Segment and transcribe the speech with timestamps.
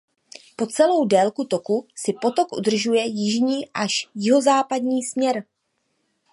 [0.55, 5.43] Po celou délku toku si potok udržuje jižní až jihozápadní směr.